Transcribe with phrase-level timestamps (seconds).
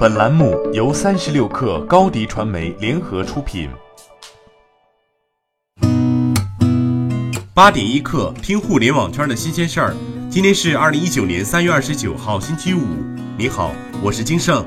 [0.00, 3.68] 本栏目由三十六氪高低传媒联合出品。
[7.52, 9.94] 八点一刻，听互联网圈的新鲜事儿。
[10.30, 12.80] 今天是二零一九年三月二十九号，星期五。
[13.36, 14.64] 你好，我是金盛。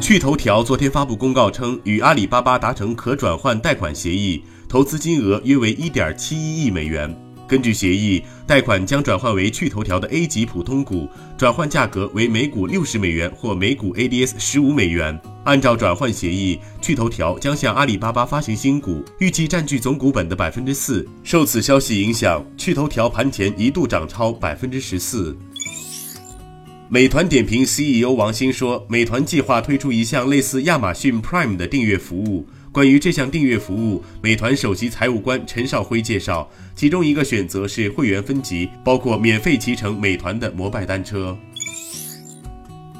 [0.00, 7.16] 趣头条昨天发布公告称，与阿里巴巴达成可转换贷款协议，投资金额约为一点七一亿美元。
[7.46, 15.20] 根据协议，贷款将转换为趣头条的 A 级普通股，转换价格为每股六十美元或每股 ADS 十五美元。
[15.44, 21.06] 按照转换协议，趣头条将向阿里巴巴发行新股，预计占据总股本的百分之四。
[21.24, 25.36] 受此消息影响，趣头条盘前一度涨超百分之十四。
[26.92, 32.46] 美团点评 CEO 王兴说，美团计划推出一项类似亚马逊 Prime 的订阅服务。
[32.70, 36.46] 关于这项订阅服务，美团首席财务官陈少辉介绍，
[36.76, 41.34] 其中一个选择是会员分级，包括免费骑乘美团的摩拜单车。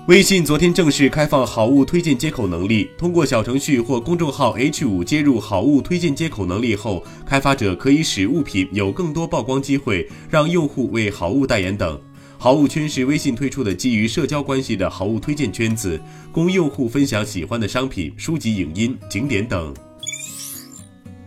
[0.09, 12.01] 微信昨天正式开放好物推荐接口能力，通过小程序或公众号 H5 接入好物推荐接口能力后，开发者可以使物品有更多曝光机会，让用户为好物代言等。
[12.43, 16.01] 好物圈是微信推出的基于社交关系的好物推荐圈子，
[16.33, 19.73] 供用户分享喜欢的商品、书籍、影音、景点等。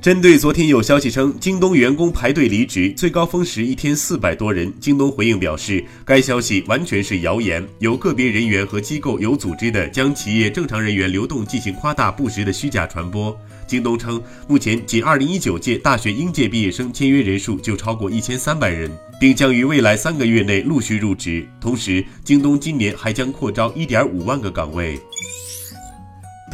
[0.05, 13.35] 针对昨天有消息称京东员工排队离职，最高峰时一天四百多人，京东回应表示，该消息完全是谣言，有个别人员和机构有组织的将企业正常人员流动进行夸大不实的虚假传播。
[13.65, 21.43] 京东称，目前仅2019届大学应届毕业生签约人数就超过1300人，并将于未来三个月内陆续入职。
[21.59, 24.99] 同时，京东今年还将扩招1.5万个岗位。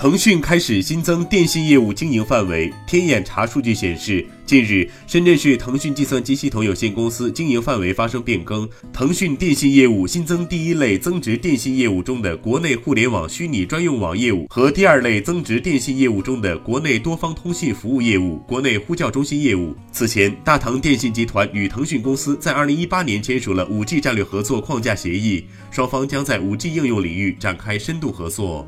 [0.01, 2.73] 腾讯开始新增电信业务经营范围。
[2.87, 19.75] 天眼查数据显示，近日深圳市腾讯计算机系统有限公司经营范围发生变更，腾讯电信业务新增第一类增值电信业务中的国内互联网虚拟专用网业务和第二类增值电信业务中的国内多方通信服务业务、国内呼叫中心业务。
[19.91, 28.67] 此前，大唐电信集团与腾讯公司在二零一八年签署了五 G 战略合作框架协议，双方将在五 G 应用领域展开深度合作。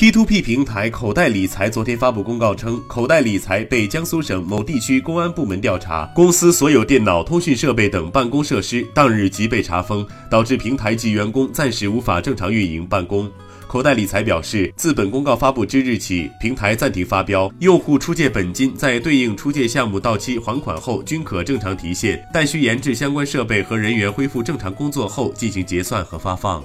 [0.00, 13.30] P2P 平台口袋理财昨天发布公告称，口袋理财被江苏省某地区公安部门调查，公司所有电脑、通讯设备等办公设施当日即被查封，导致平台及员工暂时无法正常运营办公。
[13.66, 26.64] 口袋理财表示，自本公告发布之日起，平台暂停发标，用户出借本金在对应出借项目到期还款后均可正常提现，但需研制相关设备和人员恢复正常工作后进行结算和发放。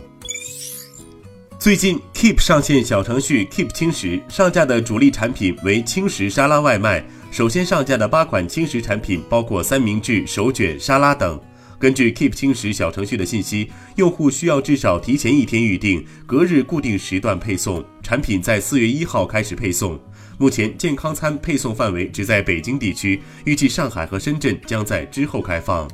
[1.65, 7.03] 最近，Keep 上线小程序 Keep 轻食，上架的主力产品为轻食沙拉外卖。
[7.31, 11.41] 首先上架的八款轻食产品包括三明治、手卷、沙拉等。
[11.79, 17.83] 根据 Keep 轻食小程序的信息，用户需要至少提前一天预定，隔日固定时段配送。
[18.03, 19.99] 产品在四月一号开始配送。
[20.37, 25.89] 目前健康餐配送范围只在北京地区，预计上海和深圳将在之后开放。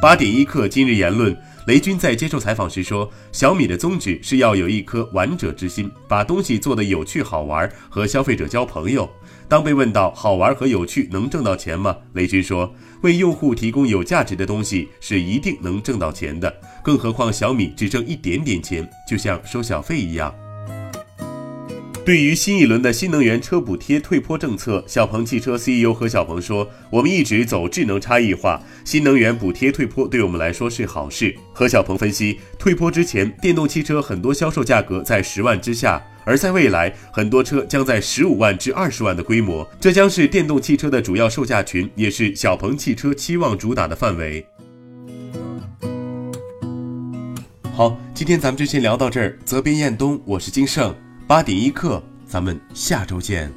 [0.00, 1.36] 八点一刻，今日言论。
[1.68, 9.06] 雷军在接受采访时说：“小米的宗旨是要有一颗玩者之心，把东西做得有趣好玩，和消费者交朋友。”
[9.48, 11.94] 当被问到好玩和有趣能挣到钱吗？
[12.14, 12.74] 雷军说
[13.04, 16.50] ：“为用户提供有价值的东西是一定能挣到钱的，
[16.82, 20.34] 更何况小米只挣一点点钱，就像收小费一样。”
[22.08, 44.46] 对于新一轮的新能源车补贴退坡政策，小鹏汽车 CEO 何小鹏说：“我们一直走智能差异化，新能源补贴退坡对我们来说是好事。”何小鹏分析，退坡之前，电动汽车很多销售价格在十万之下，而在未来，很多车将在十五万至二十万的规模，这将是电动汽车的主要售价群，也是小鹏汽车期望主打的范围。
[47.74, 49.38] 好，今天咱们就先聊到这儿。
[49.44, 50.96] 责编：彦东，我是金盛。
[51.28, 53.52] 八点一刻，咱们下周见。